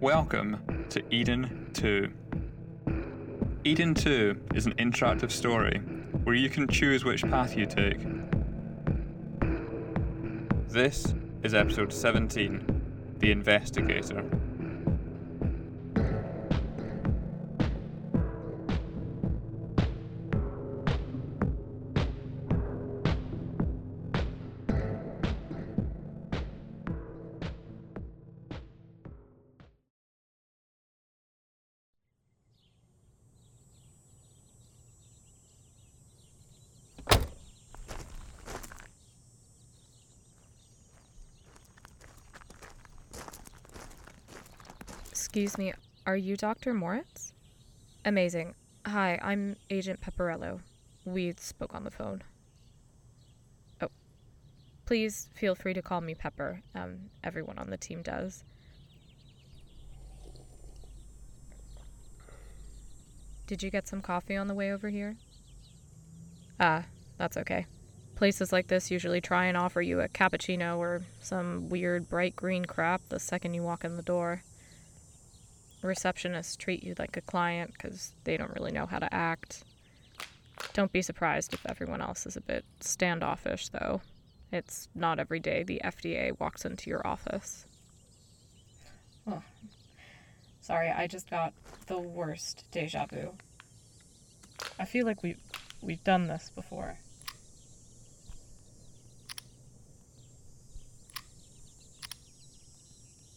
[0.00, 2.10] Welcome to Eden 2.
[3.64, 5.76] Eden 2 is an interactive story
[6.24, 7.98] where you can choose which path you take.
[10.68, 14.24] This is episode 17 The Investigator.
[45.20, 45.74] Excuse me,
[46.06, 46.72] are you Dr.
[46.72, 47.34] Moritz?
[48.06, 48.54] Amazing.
[48.86, 50.60] Hi, I'm Agent Pepperello.
[51.04, 52.22] We spoke on the phone.
[53.82, 53.90] Oh.
[54.86, 56.62] Please feel free to call me Pepper.
[56.74, 58.44] Um, everyone on the team does.
[63.46, 65.18] Did you get some coffee on the way over here?
[66.58, 66.86] Ah,
[67.18, 67.66] that's okay.
[68.16, 72.64] Places like this usually try and offer you a cappuccino or some weird bright green
[72.64, 74.42] crap the second you walk in the door
[75.82, 79.64] receptionists treat you like a client because they don't really know how to act.
[80.74, 84.02] Don't be surprised if everyone else is a bit standoffish, though.
[84.52, 87.66] It's not every day the FDA walks into your office.
[89.26, 89.42] Oh.
[90.60, 91.54] Sorry, I just got
[91.86, 93.32] the worst deja vu.
[94.78, 95.36] I feel like we
[95.80, 96.98] we've done this before.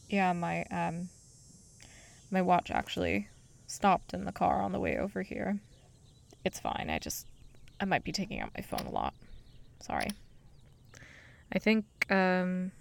[0.09, 1.09] Yeah, my um
[2.33, 3.27] my watch actually
[3.67, 5.59] stopped in the car on the way over here.
[6.43, 6.89] It's fine.
[6.89, 7.27] I just
[7.79, 9.13] I might be taking out my phone a lot.
[9.79, 10.09] Sorry.
[11.53, 12.71] I think um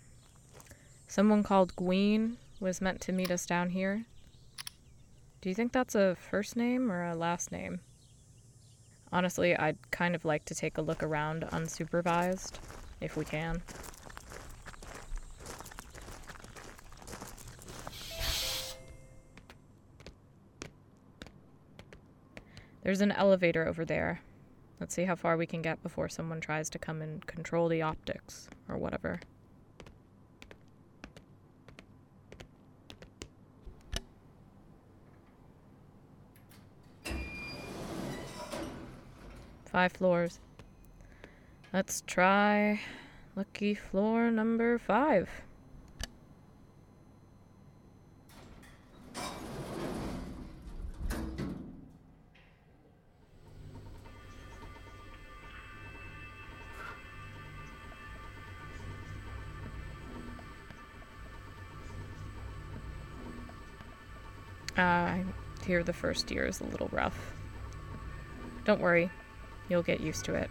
[1.07, 4.07] someone called Gween was meant to meet us down here.
[5.43, 7.81] Do you think that's a first name or a last name?
[9.13, 12.55] Honestly, I'd kind of like to take a look around unsupervised
[13.03, 13.61] if we can.
[22.83, 24.21] There's an elevator over there.
[24.81, 27.83] Let's see how far we can get before someone tries to come and control the
[27.83, 29.21] optics or whatever.
[39.67, 40.41] Five floors.
[41.73, 42.81] Let's try
[43.37, 45.31] lucky floor number five.
[64.77, 65.25] Uh, I
[65.67, 67.35] hear the first year is a little rough.
[68.65, 69.11] Don't worry,
[69.69, 70.51] you'll get used to it.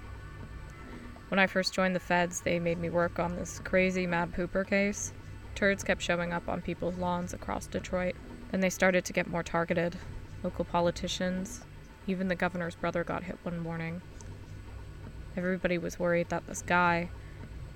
[1.29, 4.67] When I first joined the feds, they made me work on this crazy mad pooper
[4.67, 5.13] case.
[5.55, 8.15] Turds kept showing up on people's lawns across Detroit.
[8.51, 9.95] Then they started to get more targeted.
[10.43, 11.61] Local politicians,
[12.05, 14.01] even the governor's brother got hit one morning.
[15.37, 17.09] Everybody was worried that this guy,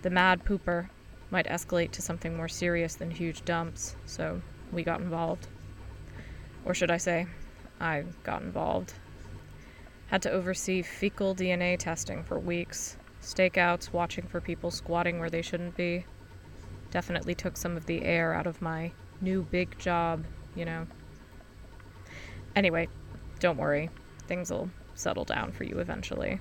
[0.02, 0.90] the mad pooper,
[1.32, 4.42] might escalate to something more serious than huge dumps, so
[4.72, 5.48] we got involved.
[6.66, 7.28] Or should I say,
[7.80, 8.94] I got involved.
[10.08, 15.42] Had to oversee fecal DNA testing for weeks, stakeouts, watching for people squatting where they
[15.42, 16.06] shouldn't be.
[16.92, 20.88] Definitely took some of the air out of my new big job, you know.
[22.56, 22.88] Anyway,
[23.40, 23.90] don't worry,
[24.28, 26.40] things will settle down for you eventually.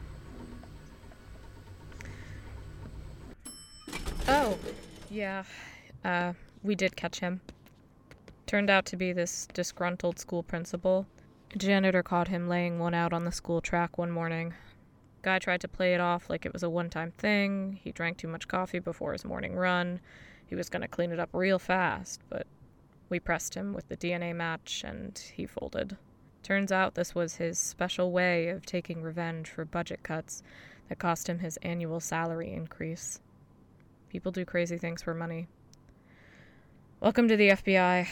[4.29, 4.57] Oh,
[5.11, 5.45] yeah,
[6.05, 7.41] uh, we did catch him.
[8.55, 11.09] Turned out to be this disgruntled school principal.
[11.53, 14.55] A janitor caught him laying one out on the school track one morning.
[15.23, 17.81] Guy tried to play it off like it was a one time thing.
[17.83, 19.99] He drank too much coffee before his morning run.
[20.47, 22.47] He was going to clean it up real fast, but
[23.09, 25.97] we pressed him with the DNA match and he folded.
[26.45, 30.45] Turns out this was his special way of taking revenge for budget cuts
[30.89, 33.19] that cost him his annual salary increase.
[34.11, 35.49] People do crazy things for money.
[37.05, 38.09] Welcome to the FBI.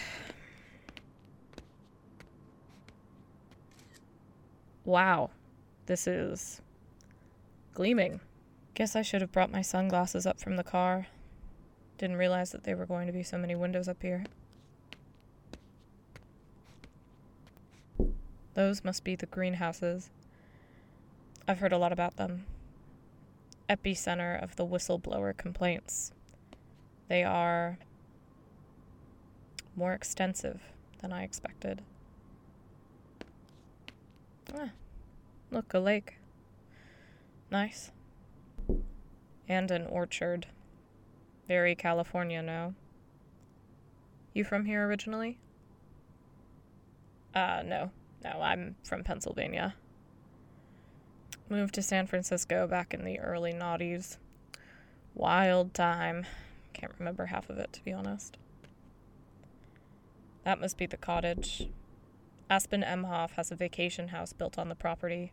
[4.84, 5.30] Wow,
[5.86, 6.60] this is
[7.72, 8.20] gleaming.
[8.74, 11.06] Guess I should have brought my sunglasses up from the car.
[11.96, 14.24] Didn't realize that there were going to be so many windows up here.
[18.52, 20.10] Those must be the greenhouses.
[21.48, 22.44] I've heard a lot about them.
[23.70, 26.12] Epicenter of the whistleblower complaints.
[27.08, 27.78] They are
[29.76, 30.60] more extensive
[31.00, 31.82] than I expected.
[34.54, 34.70] Ah,
[35.50, 36.18] look, a lake.
[37.50, 37.90] Nice.
[39.48, 40.46] And an orchard.
[41.48, 42.74] Very California, no?
[44.32, 45.38] You from here originally?
[47.34, 47.90] Uh, no.
[48.24, 49.74] No, I'm from Pennsylvania.
[51.48, 54.16] Moved to San Francisco back in the early noughties.
[55.14, 56.24] Wild time.
[56.72, 58.38] Can't remember half of it, to be honest.
[60.44, 61.68] That must be the cottage.
[62.50, 65.32] Aspen Emhoff has a vacation house built on the property.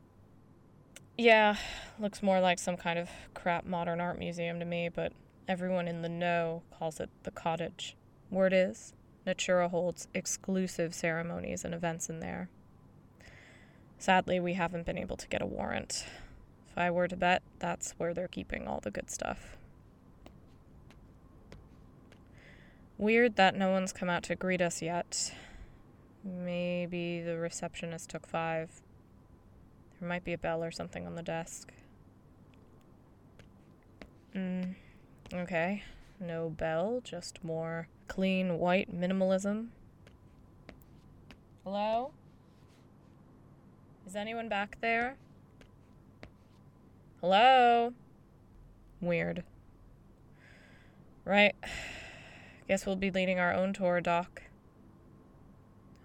[1.17, 1.57] Yeah,
[1.99, 5.11] looks more like some kind of crap modern art museum to me, but
[5.47, 7.97] everyone in the know calls it the cottage.
[8.31, 8.93] Word is,
[9.25, 12.49] Natura holds exclusive ceremonies and events in there.
[13.97, 16.05] Sadly, we haven't been able to get a warrant.
[16.69, 19.57] If I were to bet, that's where they're keeping all the good stuff.
[22.99, 25.33] Weird that no one's come out to greet us yet.
[26.21, 28.81] Maybe the receptionist took five.
[29.99, 31.71] There might be a bell or something on the desk.
[34.35, 34.75] Mm,
[35.33, 35.83] okay.
[36.19, 39.67] No bell, just more clean white minimalism.
[41.63, 42.11] Hello?
[44.05, 45.15] Is anyone back there?
[47.21, 47.93] Hello?
[48.99, 49.45] Weird.
[51.23, 51.55] Right.
[52.69, 54.43] Guess we'll be leading our own tour, Doc.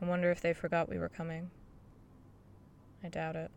[0.01, 1.51] I wonder if they forgot we were coming.
[3.05, 3.51] I doubt it.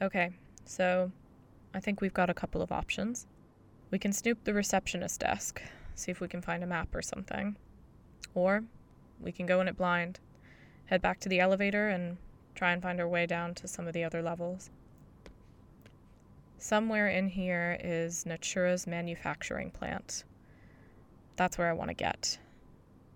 [0.00, 0.30] Okay,
[0.64, 1.12] so
[1.74, 3.26] I think we've got a couple of options.
[3.90, 5.60] We can snoop the receptionist desk,
[5.94, 7.56] see if we can find a map or something.
[8.34, 8.64] Or
[9.20, 10.18] we can go in it blind,
[10.86, 12.16] head back to the elevator, and
[12.54, 14.70] try and find our way down to some of the other levels.
[16.56, 20.24] Somewhere in here is Natura's manufacturing plant.
[21.36, 22.38] That's where I want to get.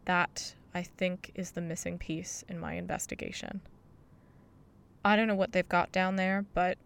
[0.04, 3.60] That, I think, is the missing piece in my investigation.
[5.04, 6.76] I don't know what they've got down there, but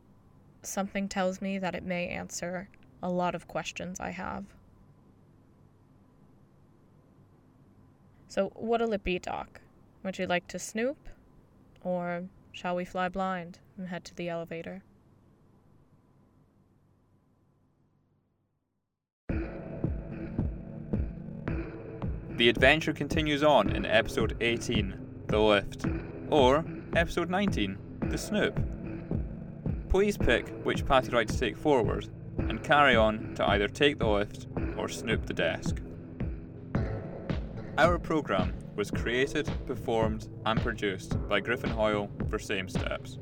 [0.63, 2.69] something tells me that it may answer
[3.03, 4.45] a lot of questions I have.
[8.29, 9.61] So, what'll it be, Doc?
[10.03, 11.09] Would you like to snoop?
[11.83, 14.83] Or shall we fly blind and head to the elevator?
[22.37, 25.87] The adventure continues on in episode 18, The Lift,
[26.31, 26.65] or
[26.97, 27.79] episode 19,
[28.09, 28.59] The Snoop.
[29.89, 32.09] Please pick which path you'd like to take forward,
[32.39, 35.77] and carry on to either take the lift or snoop the desk.
[37.79, 43.19] Our programme was created, performed, and produced by Griffin Hoyle for Same Steps.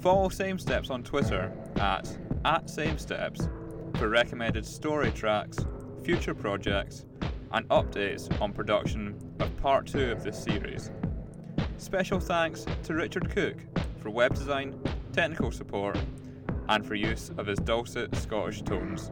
[0.00, 2.16] Follow Same Steps on Twitter at,
[2.46, 3.50] at Same Steps
[3.96, 5.58] for recommended story tracks,
[6.02, 7.04] future projects,
[7.52, 10.90] and updates on production of part 2 of this series.
[11.76, 13.56] Special thanks to Richard Cook
[14.00, 14.78] for web design,
[15.12, 15.98] technical support,
[16.68, 19.10] and for use of his dulcet Scottish tones.